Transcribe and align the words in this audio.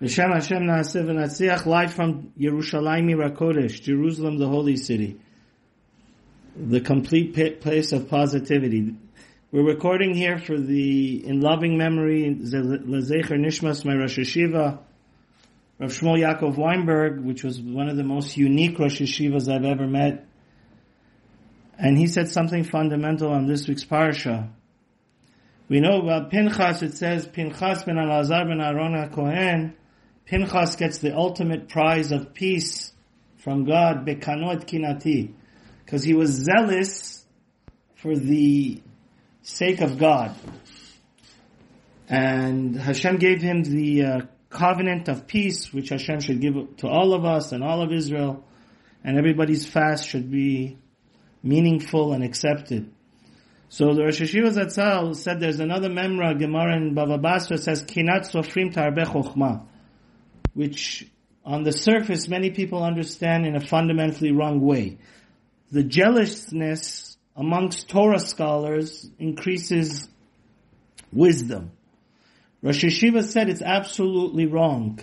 Hashem 0.00 0.30
Hashem 0.30 0.62
Naaseh 0.62 1.04
V'Natziach, 1.04 1.66
live 1.66 1.92
from 1.92 2.32
Yerushalayim 2.38 3.82
Jerusalem, 3.82 4.38
the 4.38 4.46
holy 4.46 4.76
city. 4.76 5.18
The 6.56 6.80
complete 6.80 7.60
place 7.60 7.90
of 7.90 8.08
positivity. 8.08 8.94
We're 9.50 9.66
recording 9.66 10.14
here 10.14 10.38
for 10.38 10.56
the, 10.56 11.26
in 11.26 11.40
loving 11.40 11.76
memory, 11.76 12.32
Lezecher 12.32 13.40
Nishmas, 13.40 13.84
my 13.84 13.96
Rosh 13.96 14.20
HaYeshiva, 14.20 14.78
Rav 15.80 15.90
Shmuel 15.90 16.20
Yaakov 16.20 16.56
Weinberg, 16.56 17.20
which 17.24 17.42
was 17.42 17.60
one 17.60 17.88
of 17.88 17.96
the 17.96 18.04
most 18.04 18.36
unique 18.36 18.78
Rosh 18.78 19.00
HaYeshivas 19.00 19.52
I've 19.52 19.64
ever 19.64 19.88
met. 19.88 20.28
And 21.76 21.98
he 21.98 22.06
said 22.06 22.28
something 22.28 22.62
fundamental 22.62 23.32
on 23.32 23.48
this 23.48 23.66
week's 23.66 23.84
parsha. 23.84 24.48
We 25.68 25.80
know 25.80 26.00
about 26.00 26.30
Pinchas, 26.30 26.82
it 26.82 26.94
says, 26.94 27.26
Pinchas 27.26 27.82
ben 27.82 27.96
Elazar 27.96 28.46
ben 28.46 28.60
Aaron 28.60 29.10
Kohen, 29.10 29.74
Pinchas 30.28 30.76
gets 30.76 30.98
the 30.98 31.16
ultimate 31.16 31.70
prize 31.70 32.12
of 32.12 32.34
peace 32.34 32.92
from 33.38 33.64
God, 33.64 34.06
Bekanot 34.06 34.66
Kinati, 34.66 35.32
because 35.82 36.04
he 36.04 36.12
was 36.12 36.30
zealous 36.32 37.24
for 37.96 38.14
the 38.14 38.82
sake 39.40 39.80
of 39.80 39.96
God. 39.96 40.34
And 42.10 42.76
Hashem 42.78 43.16
gave 43.16 43.40
him 43.40 43.62
the 43.62 44.04
uh, 44.04 44.20
covenant 44.50 45.08
of 45.08 45.26
peace, 45.26 45.72
which 45.72 45.88
Hashem 45.88 46.20
should 46.20 46.42
give 46.42 46.76
to 46.78 46.88
all 46.88 47.14
of 47.14 47.24
us 47.24 47.52
and 47.52 47.64
all 47.64 47.80
of 47.80 47.90
Israel, 47.90 48.44
and 49.02 49.16
everybody's 49.16 49.66
fast 49.66 50.06
should 50.06 50.30
be 50.30 50.76
meaningful 51.42 52.12
and 52.12 52.22
accepted. 52.22 52.92
So 53.70 53.94
the 53.94 54.04
Rosh 54.04 54.20
HaYeshiva 54.20 54.52
Zatzal 54.52 55.16
said 55.16 55.40
there's 55.40 55.60
another 55.60 55.88
memra, 55.88 56.38
Gemara 56.38 56.76
in 56.76 56.94
Bava 56.94 57.20
Basra 57.20 57.56
says, 57.56 57.82
Kinat 57.82 58.30
Sofrim 58.30 58.74
Tarbe 58.74 59.06
Chochmah 59.06 59.64
which 60.58 61.06
on 61.44 61.62
the 61.62 61.70
surface 61.70 62.26
many 62.26 62.50
people 62.50 62.82
understand 62.82 63.46
in 63.46 63.54
a 63.54 63.64
fundamentally 63.64 64.32
wrong 64.32 64.60
way. 64.60 64.98
The 65.70 65.84
jealousness 65.84 67.16
amongst 67.36 67.88
Torah 67.88 68.18
scholars 68.18 69.08
increases 69.20 70.08
wisdom. 71.12 71.70
Rosh 72.60 72.84
HaYeshiva 72.84 73.22
said 73.22 73.48
it's 73.48 73.62
absolutely 73.62 74.46
wrong 74.46 74.98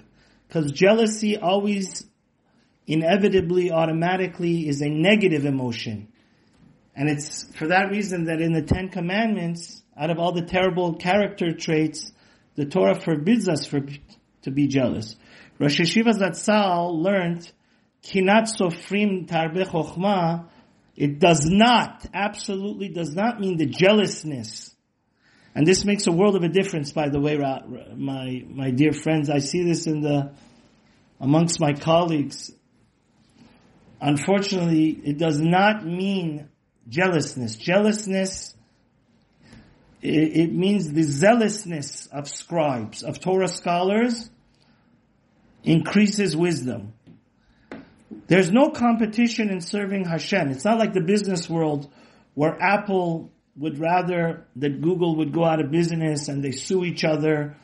because 0.45 0.73
jealousy 0.73 1.37
always 1.37 2.05
inevitably 2.85 3.71
automatically 3.71 4.67
is 4.67 4.81
a 4.81 4.89
negative 4.89 5.45
emotion. 5.45 6.09
And 6.97 7.09
it's 7.09 7.45
for 7.55 7.67
that 7.67 7.91
reason 7.91 8.25
that 8.25 8.41
in 8.41 8.51
the 8.51 8.61
Ten 8.61 8.89
Commandments, 8.89 9.81
out 9.95 10.09
of 10.09 10.19
all 10.19 10.33
the 10.33 10.45
terrible 10.45 10.95
character 10.95 11.53
traits, 11.53 12.11
the 12.55 12.65
Torah 12.65 12.99
forbids 12.99 13.47
us 13.47 13.65
for, 13.65 13.79
to 14.45 14.51
be 14.51 14.67
jealous. 14.67 15.15
Rosh 15.59 15.79
HaYeshiva 15.79 16.13
Zatzal 16.13 17.03
learned, 17.03 17.51
Kinat 18.03 18.47
Sofrim 18.55 19.27
Tarbe 19.27 19.65
Chochma, 19.67 20.47
it 20.95 21.19
does 21.19 21.45
not, 21.45 22.05
absolutely 22.13 22.89
does 22.89 23.13
not 23.13 23.39
mean 23.39 23.57
the 23.57 23.65
jealousness. 23.65 24.73
And 25.53 25.65
this 25.65 25.85
makes 25.85 26.07
a 26.07 26.11
world 26.11 26.35
of 26.35 26.43
a 26.43 26.49
difference, 26.49 26.91
by 26.91 27.09
the 27.09 27.19
way, 27.19 27.37
my, 27.37 28.43
my 28.47 28.71
dear 28.71 28.91
friends. 28.91 29.29
I 29.29 29.39
see 29.39 29.63
this 29.63 29.87
in 29.87 30.01
the, 30.01 30.33
amongst 31.19 31.59
my 31.59 31.73
colleagues. 31.73 32.51
Unfortunately, 33.99 34.89
it 34.89 35.17
does 35.17 35.39
not 35.39 35.85
mean 35.85 36.49
jealousness. 36.87 37.55
Jealousness, 37.55 38.53
it, 40.01 40.37
it 40.37 40.53
means 40.53 40.91
the 40.91 41.03
zealousness 41.03 42.07
of 42.07 42.29
scribes, 42.29 43.03
of 43.03 43.19
Torah 43.19 43.47
scholars, 43.47 44.29
increases 45.65 46.35
wisdom. 46.35 46.93
There's 48.27 48.51
no 48.51 48.69
competition 48.69 49.49
in 49.49 49.61
serving 49.61 50.05
Hashem. 50.05 50.49
It's 50.49 50.65
not 50.65 50.79
like 50.79 50.93
the 50.93 51.01
business 51.01 51.49
world 51.49 51.91
where 52.33 52.59
Apple 52.61 53.31
would 53.57 53.79
rather 53.79 54.45
that 54.57 54.81
Google 54.81 55.17
would 55.17 55.31
go 55.31 55.43
out 55.43 55.59
of 55.59 55.71
business 55.71 56.27
and 56.27 56.43
they 56.43 56.51
sue 56.51 56.83
each 56.83 57.03
other. 57.03 57.55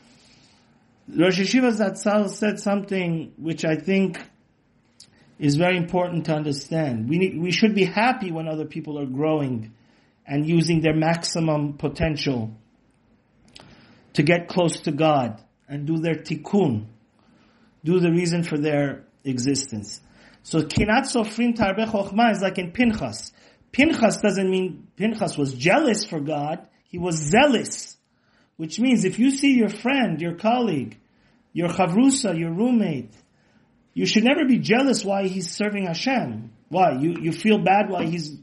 Rosh 1.08 1.40
HaYeshiva 1.40 1.78
Zatzal 1.78 2.30
said 2.30 2.60
something 2.60 3.34
which 3.38 3.66
I 3.66 3.76
think 3.76 4.22
is 5.40 5.56
very 5.56 5.78
important 5.78 6.26
to 6.26 6.36
understand. 6.36 7.10
We 7.10 7.18
need, 7.18 7.42
we 7.42 7.52
should 7.52 7.76
be 7.76 7.84
happy 7.86 8.32
when 8.32 8.48
other 8.48 8.66
people 8.66 9.00
are 9.00 9.08
growing 9.08 9.74
and 10.26 10.48
using 10.48 10.82
their 10.82 10.96
maximum 10.96 11.74
potential 11.74 12.56
to 14.14 14.24
get 14.24 14.48
close 14.48 14.82
to 14.82 14.92
God 14.92 15.44
and 15.68 15.86
do 15.88 15.98
their 15.98 16.16
tikkun 16.16 16.86
do 17.84 18.00
the 18.00 18.12
reason 18.12 18.44
for 18.44 18.58
their 18.58 19.04
existence. 19.24 20.02
So 20.44 20.62
kinat 20.62 21.12
sofrim 21.12 21.56
tarbe 21.56 21.86
chokhmah 21.86 22.32
is 22.34 22.42
like 22.42 22.58
in 22.58 22.72
Pinchas. 22.72 23.32
Pinchas 23.72 24.18
doesn't 24.18 24.50
mean 24.50 24.88
Pinchas 24.96 25.38
was 25.38 25.54
jealous 25.54 26.06
for 26.06 26.20
God. 26.20 26.68
He 26.90 26.98
was 26.98 27.16
zealous. 27.16 27.98
Which 28.58 28.80
means 28.80 29.06
if 29.06 29.18
you 29.18 29.32
see 29.32 29.56
your 29.56 29.70
friend, 29.70 30.22
your 30.22 30.36
colleague, 30.36 31.00
your 31.54 31.70
chavrusa, 31.70 32.38
your 32.38 32.52
roommate, 32.52 33.14
you 33.94 34.06
should 34.06 34.24
never 34.24 34.46
be 34.46 34.60
jealous 34.60 35.04
why 35.04 35.28
he's 35.28 35.52
serving 35.52 35.86
Hashem. 35.86 36.52
Why? 36.70 36.98
You, 37.00 37.16
you 37.20 37.32
feel 37.32 37.60
bad 37.60 37.90
why 37.90 38.06
he's 38.06 38.38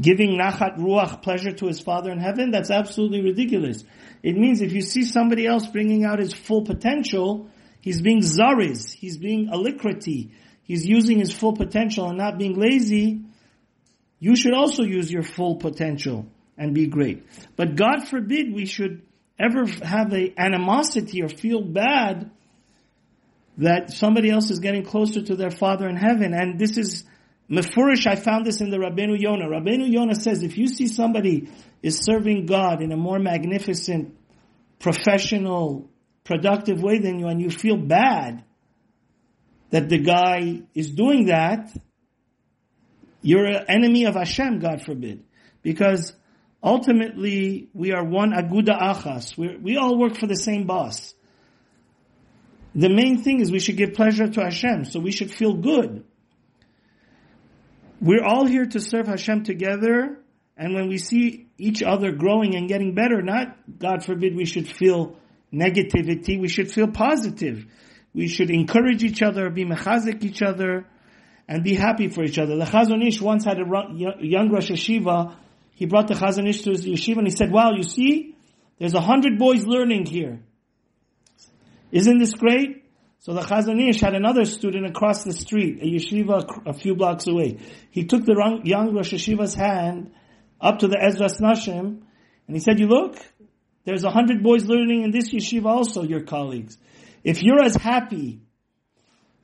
giving 0.00 0.38
nachat 0.38 0.78
ruach 0.78 1.22
pleasure 1.22 1.52
to 1.52 1.66
his 1.66 1.80
father 1.80 2.10
in 2.10 2.18
heaven? 2.18 2.50
That's 2.50 2.70
absolutely 2.70 3.22
ridiculous. 3.22 3.84
It 4.22 4.36
means 4.36 4.60
if 4.60 4.72
you 4.72 4.80
see 4.80 5.04
somebody 5.04 5.46
else 5.46 5.66
bringing 5.66 6.04
out 6.04 6.18
his 6.18 6.32
full 6.32 6.62
potential, 6.62 7.48
He's 7.80 8.02
being 8.02 8.20
zariz. 8.20 8.92
He's 8.92 9.16
being 9.16 9.48
alacrity. 9.48 10.32
He's 10.62 10.84
using 10.86 11.18
his 11.18 11.32
full 11.32 11.54
potential 11.54 12.08
and 12.08 12.18
not 12.18 12.38
being 12.38 12.58
lazy. 12.58 13.22
You 14.18 14.36
should 14.36 14.54
also 14.54 14.82
use 14.82 15.10
your 15.10 15.22
full 15.22 15.56
potential 15.56 16.26
and 16.56 16.74
be 16.74 16.86
great. 16.86 17.24
But 17.56 17.76
God 17.76 18.08
forbid 18.08 18.52
we 18.52 18.66
should 18.66 19.02
ever 19.38 19.66
have 19.82 20.12
a 20.12 20.34
animosity 20.36 21.22
or 21.22 21.28
feel 21.28 21.62
bad 21.62 22.30
that 23.58 23.90
somebody 23.92 24.30
else 24.30 24.50
is 24.50 24.58
getting 24.58 24.84
closer 24.84 25.22
to 25.22 25.36
their 25.36 25.50
Father 25.50 25.88
in 25.88 25.96
heaven. 25.96 26.34
And 26.34 26.58
this 26.58 26.76
is 26.76 27.04
Mefurish, 27.50 28.06
I 28.06 28.16
found 28.16 28.44
this 28.44 28.60
in 28.60 28.70
the 28.70 28.76
Rabbeinu 28.76 29.18
Yonah. 29.18 29.46
Rabbeinu 29.46 29.90
Yonah 29.90 30.14
says 30.14 30.42
if 30.42 30.58
you 30.58 30.68
see 30.68 30.86
somebody 30.86 31.48
is 31.82 31.98
serving 31.98 32.46
God 32.46 32.82
in 32.82 32.92
a 32.92 32.96
more 32.96 33.18
magnificent, 33.18 34.14
professional, 34.78 35.88
productive 36.28 36.82
way 36.82 36.98
than 36.98 37.18
you 37.18 37.26
and 37.26 37.40
you 37.40 37.50
feel 37.50 37.78
bad 37.78 38.44
that 39.70 39.88
the 39.88 39.98
guy 39.98 40.60
is 40.74 40.90
doing 40.90 41.26
that, 41.26 41.74
you're 43.22 43.46
an 43.46 43.64
enemy 43.68 44.04
of 44.04 44.14
Hashem, 44.14 44.60
God 44.60 44.82
forbid. 44.82 45.24
Because 45.62 46.12
ultimately 46.62 47.70
we 47.72 47.92
are 47.92 48.04
one 48.04 48.32
aguda 48.32 48.78
achas. 48.78 49.36
We're, 49.36 49.58
we 49.58 49.78
all 49.78 49.98
work 49.98 50.16
for 50.16 50.26
the 50.26 50.36
same 50.36 50.66
boss. 50.66 51.14
The 52.74 52.90
main 52.90 53.22
thing 53.22 53.40
is 53.40 53.50
we 53.50 53.58
should 53.58 53.78
give 53.78 53.94
pleasure 53.94 54.28
to 54.28 54.40
Hashem, 54.42 54.84
so 54.84 55.00
we 55.00 55.10
should 55.10 55.30
feel 55.30 55.54
good. 55.54 56.04
We're 58.00 58.24
all 58.24 58.46
here 58.46 58.66
to 58.66 58.80
serve 58.80 59.06
Hashem 59.08 59.44
together, 59.44 60.20
and 60.56 60.74
when 60.74 60.88
we 60.88 60.98
see 60.98 61.48
each 61.56 61.82
other 61.82 62.12
growing 62.12 62.54
and 62.54 62.68
getting 62.68 62.94
better, 62.94 63.22
not, 63.22 63.56
God 63.78 64.04
forbid, 64.04 64.36
we 64.36 64.44
should 64.44 64.68
feel 64.68 65.18
negativity, 65.52 66.40
we 66.40 66.48
should 66.48 66.70
feel 66.70 66.88
positive. 66.88 67.64
We 68.14 68.28
should 68.28 68.50
encourage 68.50 69.04
each 69.04 69.22
other, 69.22 69.50
be 69.50 69.64
mechazik 69.64 70.24
each 70.24 70.42
other, 70.42 70.86
and 71.46 71.64
be 71.64 71.74
happy 71.74 72.08
for 72.08 72.24
each 72.24 72.38
other. 72.38 72.56
The 72.56 72.64
Chazon 72.64 73.06
Ish 73.06 73.20
once 73.20 73.44
had 73.44 73.58
a 73.58 73.64
young 74.20 74.50
Rosh 74.50 74.70
HaYeshiva. 74.70 75.34
He 75.74 75.86
brought 75.86 76.08
the 76.08 76.14
Chazon 76.14 76.48
Ish 76.48 76.62
to 76.62 76.70
his 76.70 76.84
yeshiva 76.84 77.18
and 77.18 77.26
he 77.26 77.34
said, 77.34 77.50
wow, 77.50 77.72
you 77.74 77.84
see, 77.84 78.34
there's 78.78 78.94
a 78.94 79.00
hundred 79.00 79.38
boys 79.38 79.64
learning 79.64 80.06
here. 80.06 80.40
Isn't 81.90 82.18
this 82.18 82.34
great? 82.34 82.84
So 83.20 83.32
the 83.32 83.40
Chazon 83.40 83.80
Ish 83.88 84.00
had 84.00 84.14
another 84.14 84.44
student 84.44 84.86
across 84.86 85.24
the 85.24 85.32
street, 85.32 85.80
a 85.82 85.86
yeshiva 85.86 86.66
a 86.66 86.74
few 86.74 86.94
blocks 86.94 87.26
away. 87.26 87.58
He 87.90 88.04
took 88.04 88.24
the 88.24 88.60
young 88.64 88.94
Rosh 88.94 89.14
HaYeshiva's 89.14 89.54
hand 89.54 90.12
up 90.60 90.80
to 90.80 90.88
the 90.88 90.96
Ezras 90.96 91.40
Nashim, 91.40 92.02
and 92.46 92.56
he 92.56 92.60
said, 92.60 92.78
you 92.78 92.88
look, 92.88 93.16
there's 93.88 94.04
a 94.04 94.10
hundred 94.10 94.42
boys 94.42 94.66
learning 94.66 95.02
in 95.02 95.12
this 95.12 95.30
yeshiva 95.30 95.64
also, 95.64 96.02
your 96.02 96.20
colleagues. 96.20 96.76
If 97.24 97.42
you're 97.42 97.62
as 97.62 97.74
happy 97.74 98.42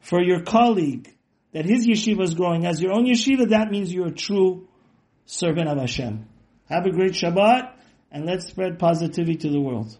for 0.00 0.22
your 0.22 0.42
colleague 0.42 1.10
that 1.52 1.64
his 1.64 1.86
yeshiva 1.86 2.24
is 2.24 2.34
growing 2.34 2.66
as 2.66 2.78
your 2.78 2.92
own 2.92 3.06
yeshiva, 3.06 3.48
that 3.48 3.70
means 3.70 3.90
you're 3.90 4.08
a 4.08 4.14
true 4.14 4.68
servant 5.24 5.66
of 5.66 5.78
Hashem. 5.78 6.28
Have 6.68 6.84
a 6.84 6.90
great 6.90 7.12
Shabbat, 7.12 7.72
and 8.12 8.26
let's 8.26 8.46
spread 8.48 8.78
positivity 8.78 9.36
to 9.36 9.48
the 9.48 9.58
world. 9.58 9.96